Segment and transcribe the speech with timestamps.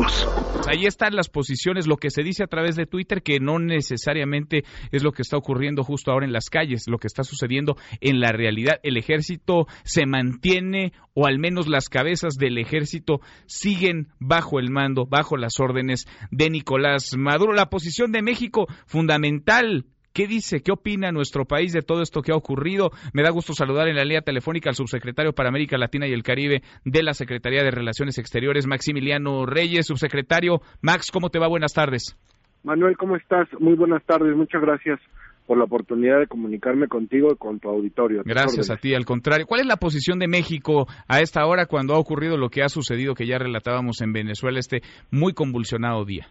[0.00, 0.66] nosotros.
[0.68, 4.64] Ahí están las posiciones, lo que se dice a través de Twitter, que no necesariamente
[4.90, 8.20] es lo que está ocurriendo justo ahora en las calles, lo que está sucediendo en
[8.20, 8.78] la realidad.
[8.82, 15.04] El ejército se mantiene, o al menos las cabezas del ejército siguen bajo el mando,
[15.06, 17.52] bajo las órdenes de Nicolás Maduro.
[17.52, 20.60] La posición de México, fundamental ¿Qué dice?
[20.60, 22.90] ¿Qué opina nuestro país de todo esto que ha ocurrido?
[23.14, 26.22] Me da gusto saludar en la línea telefónica al subsecretario para América Latina y el
[26.22, 29.86] Caribe de la Secretaría de Relaciones Exteriores, Maximiliano Reyes.
[29.86, 31.48] Subsecretario, Max, ¿cómo te va?
[31.48, 32.14] Buenas tardes.
[32.62, 33.48] Manuel, ¿cómo estás?
[33.58, 35.00] Muy buenas tardes, muchas gracias
[35.46, 38.22] por la oportunidad de comunicarme contigo y con tu auditorio.
[38.24, 39.46] Gracias a ti, al contrario.
[39.46, 42.68] ¿Cuál es la posición de México a esta hora cuando ha ocurrido lo que ha
[42.68, 46.28] sucedido que ya relatábamos en Venezuela este muy convulsionado día?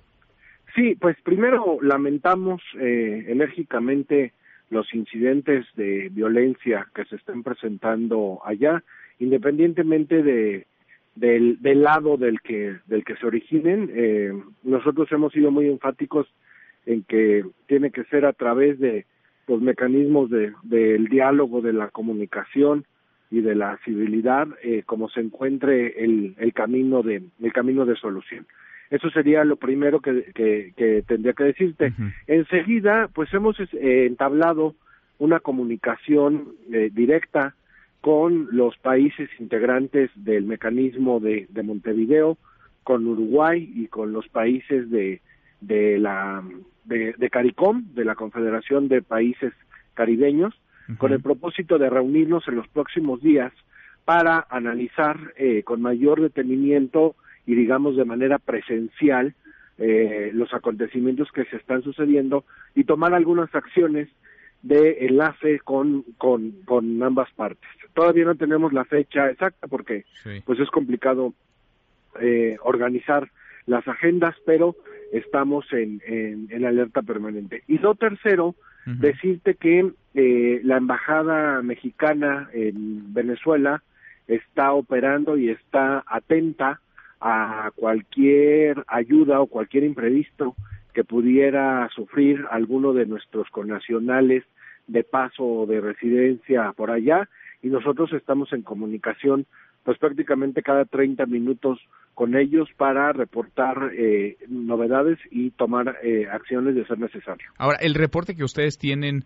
[0.76, 4.34] Sí, pues primero lamentamos eh, enérgicamente
[4.70, 8.84] los incidentes de violencia que se están presentando allá,
[9.20, 10.66] independientemente de
[11.16, 13.92] del, lado del que del que se originen.
[13.94, 14.32] Eh,
[14.64, 16.28] nosotros hemos sido muy enfáticos
[16.86, 19.06] en que tiene que ser a través de
[19.48, 22.86] los mecanismos de, del diálogo, de la comunicación
[23.30, 27.98] y de la civilidad, eh, como se encuentre el, el camino de el camino de
[27.98, 28.48] solución.
[28.92, 30.34] Eso sería lo primero que,
[31.08, 31.94] tendría que decirte.
[32.28, 34.76] Enseguida, pues hemos eh, entablado
[35.18, 37.56] una comunicación eh, directa
[38.02, 42.38] con los países integrantes del mecanismo de, Montevideo,
[42.84, 45.22] con Uruguay y con los países de,
[45.62, 46.44] de la
[46.84, 49.54] de, CARICOM, de la Confederación de Países
[49.94, 50.54] Caribeños,
[50.98, 53.54] con el propósito de reunirnos en los próximos días
[54.04, 59.34] para analizar eh, con mayor detenimiento y digamos de manera presencial
[59.78, 64.10] eh, los acontecimientos que se están sucediendo y tomar algunas acciones
[64.62, 67.70] de enlace con, con, con ambas partes.
[67.94, 70.06] Todavía no tenemos la fecha exacta porque
[70.46, 71.34] pues es complicado
[72.20, 73.30] eh, organizar
[73.66, 74.76] las agendas, pero
[75.12, 77.64] estamos en, en, alerta permanente.
[77.68, 78.56] Y lo tercero,
[78.86, 83.84] decirte que eh, la embajada mexicana en Venezuela
[84.28, 86.82] está operando y está atenta
[87.22, 90.56] a cualquier ayuda o cualquier imprevisto
[90.94, 94.44] que pudiera sufrir alguno de nuestros connacionales
[94.88, 97.30] de paso o de residencia por allá
[97.62, 99.46] y nosotros estamos en comunicación
[99.84, 101.80] pues prácticamente cada 30 minutos
[102.14, 107.48] con ellos para reportar eh, novedades y tomar eh, acciones de ser necesario.
[107.58, 109.24] Ahora, el reporte que ustedes tienen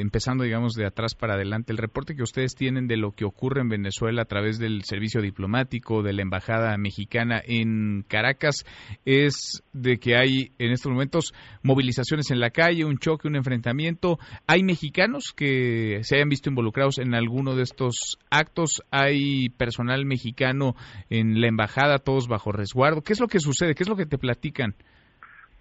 [0.00, 3.60] empezando, digamos, de atrás para adelante, el reporte que ustedes tienen de lo que ocurre
[3.60, 8.64] en Venezuela a través del servicio diplomático de la Embajada Mexicana en Caracas
[9.04, 14.18] es de que hay en estos momentos movilizaciones en la calle, un choque, un enfrentamiento.
[14.46, 18.82] ¿Hay mexicanos que se hayan visto involucrados en alguno de estos actos?
[18.90, 20.74] ¿Hay personal mexicano
[21.10, 23.02] en la Embajada, todos bajo resguardo?
[23.02, 23.74] ¿Qué es lo que sucede?
[23.74, 24.74] ¿Qué es lo que te platican?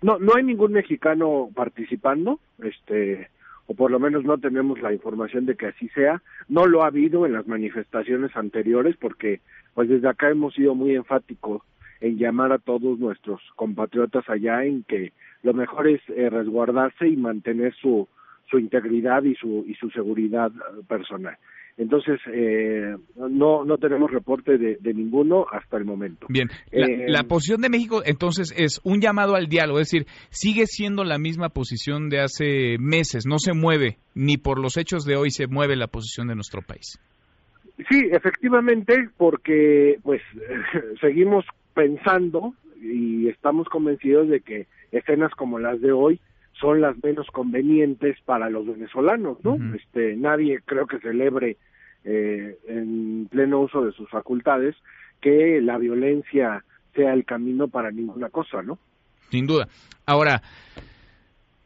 [0.01, 2.39] No, no hay ningún mexicano participando.
[2.61, 3.29] Este,
[3.67, 6.21] o por lo menos no tenemos la información de que así sea.
[6.47, 9.41] No lo ha habido en las manifestaciones anteriores porque
[9.73, 11.61] pues desde acá hemos sido muy enfáticos
[12.01, 17.15] en llamar a todos nuestros compatriotas allá en que lo mejor es eh, resguardarse y
[17.15, 18.07] mantener su
[18.49, 21.37] su integridad y su y su seguridad eh, personal.
[21.75, 26.27] Entonces, eh, no, no tenemos reporte de, ninguno hasta el momento.
[26.29, 30.67] Bien, eh, la, posición de México entonces es un llamado al diálogo, es decir, sigue
[30.67, 35.15] siendo la misma posición de hace meses, no se mueve, ni por los hechos de
[35.15, 36.99] hoy se mueve la posición de nuestro país.
[37.89, 40.21] Sí, efectivamente, porque pues
[41.01, 46.19] seguimos pensando y estamos convencidos de que escenas como las de hoy
[46.59, 49.57] son las menos convenientes para los venezolanos, ¿no?
[49.75, 51.57] Este, nadie creo que celebre
[52.03, 54.75] eh, en pleno uso de sus facultades
[55.21, 58.77] que la violencia sea el camino para ninguna cosa, ¿no?
[59.29, 59.67] Sin duda.
[60.05, 60.41] Ahora,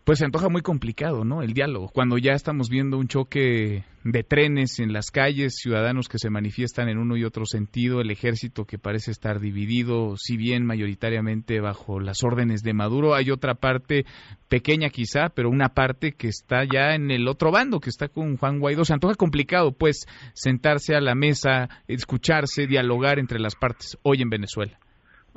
[0.08, 1.42] pues se antoja muy complicado, ¿no?
[1.42, 6.18] El diálogo, cuando ya estamos viendo un choque de trenes en las calles, ciudadanos que
[6.18, 10.66] se manifiestan en uno y otro sentido, el ejército que parece estar dividido, si bien
[10.66, 14.06] mayoritariamente bajo las órdenes de Maduro, hay otra parte
[14.48, 18.38] pequeña quizá, pero una parte que está ya en el otro bando, que está con
[18.38, 18.86] Juan Guaidó.
[18.86, 24.30] Se antoja complicado, pues, sentarse a la mesa, escucharse, dialogar entre las partes hoy en
[24.30, 24.80] Venezuela.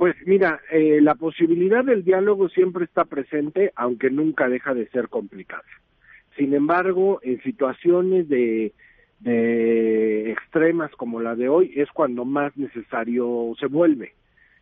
[0.01, 5.09] Pues mira, eh, la posibilidad del diálogo siempre está presente, aunque nunca deja de ser
[5.09, 5.61] complicada.
[6.35, 8.73] Sin embargo, en situaciones de,
[9.19, 14.13] de extremas como la de hoy es cuando más necesario se vuelve.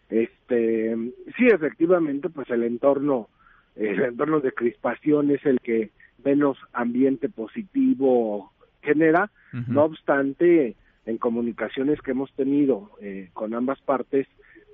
[0.10, 0.98] Este,
[1.38, 3.30] sí, efectivamente, pues el entorno,
[3.78, 8.52] el entorno de crispación es el que menos ambiente positivo
[8.82, 9.32] genera.
[9.54, 10.76] No obstante,
[11.06, 14.28] en comunicaciones que hemos tenido eh, con ambas partes,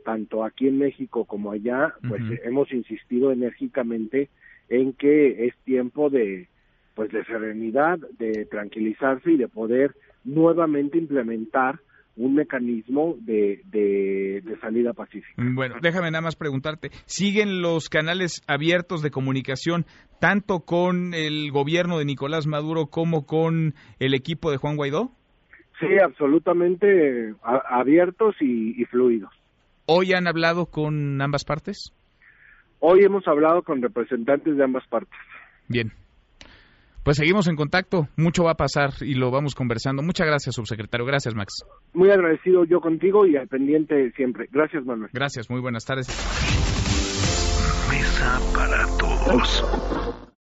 [0.05, 4.29] tanto aquí en México como allá, pues hemos insistido enérgicamente
[4.69, 6.47] en que es tiempo de
[6.93, 9.93] pues de serenidad, de tranquilizarse y de poder
[10.23, 11.79] nuevamente implementar
[12.15, 15.33] un mecanismo de, de, salida pacífica.
[15.53, 19.85] Bueno, déjame nada más preguntarte, ¿siguen los canales abiertos de comunicación
[20.21, 25.11] tanto con el gobierno de Nicolás Maduro como con el equipo de Juan Guaidó?
[25.81, 29.33] Sí, absolutamente abiertos y, y fluidos.
[29.85, 31.93] ¿Hoy han hablado con ambas partes?
[32.79, 35.17] Hoy hemos hablado con representantes de ambas partes.
[35.67, 35.91] Bien,
[37.05, 40.01] pues seguimos en contacto, mucho va a pasar y lo vamos conversando.
[40.01, 41.05] Muchas gracias, subsecretario.
[41.05, 41.63] Gracias, Max.
[41.93, 44.47] Muy agradecido yo contigo y al pendiente siempre.
[44.51, 45.11] Gracias, Manuel.
[45.13, 46.07] Gracias, muy buenas tardes.
[47.91, 50.24] Mesa para todos.